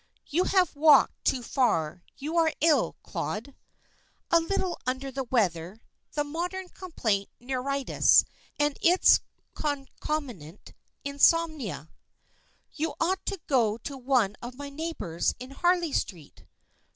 "You 0.25 0.45
have 0.45 0.75
walked 0.75 1.25
too 1.25 1.43
far. 1.43 2.01
You 2.17 2.35
are 2.37 2.51
ill, 2.59 2.95
Claude." 3.03 3.53
"A 4.31 4.39
little 4.39 4.79
under 4.87 5.11
the 5.11 5.25
weather. 5.25 5.79
The 6.13 6.23
modern 6.23 6.69
complaint, 6.69 7.29
neuritis, 7.39 8.25
and 8.57 8.79
its 8.81 9.19
concomitant, 9.53 10.73
insomnia." 11.05 11.91
"You 12.73 12.95
ought 12.99 13.23
to 13.27 13.39
go 13.45 13.77
to 13.77 13.95
one 13.95 14.35
of 14.41 14.55
my 14.57 14.71
neighbours 14.71 15.35
in 15.37 15.51
Harley 15.51 15.91
Street." 15.93 16.47